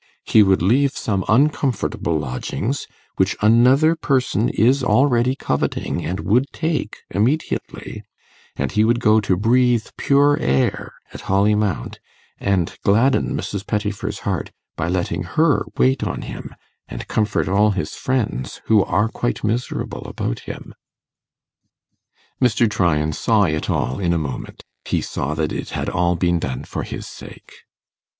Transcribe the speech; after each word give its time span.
He 0.23 0.41
would 0.41 0.63
leave 0.63 0.93
some 0.97 1.23
uncomfortable 1.29 2.17
lodgings, 2.17 2.87
which 3.17 3.35
another 3.39 3.95
person 3.95 4.49
is 4.49 4.83
already 4.83 5.35
coveting 5.35 6.03
and 6.03 6.21
would 6.21 6.47
take 6.51 7.03
immediately; 7.11 8.01
and 8.55 8.71
he 8.71 8.83
would 8.83 8.99
go 8.99 9.21
to 9.21 9.37
breathe 9.37 9.85
pure 9.97 10.39
air 10.39 10.95
at 11.13 11.21
Holly 11.29 11.53
Mount, 11.53 11.99
and 12.39 12.75
gladden 12.83 13.35
Mrs. 13.37 13.67
Pettifer's 13.67 14.21
heart 14.25 14.49
by 14.75 14.87
letting 14.87 15.21
her 15.21 15.65
wait 15.77 16.01
on 16.03 16.23
him; 16.23 16.55
and 16.87 17.07
comfort 17.07 17.47
all 17.47 17.69
his 17.69 17.93
friends, 17.93 18.59
who 18.65 18.83
are 18.83 19.07
quite 19.07 19.43
miserable 19.43 20.05
about 20.07 20.39
him.' 20.39 20.73
Mr. 22.41 22.67
Tryan 22.67 23.13
saw 23.13 23.43
it 23.43 23.69
all 23.69 23.99
in 23.99 24.13
a 24.13 24.17
moment 24.17 24.63
he 24.83 24.99
saw 24.99 25.35
that 25.35 25.51
it 25.51 25.69
had 25.69 25.91
all 25.91 26.15
been 26.15 26.39
done 26.39 26.63
for 26.63 26.81
his 26.81 27.05
sake. 27.05 27.53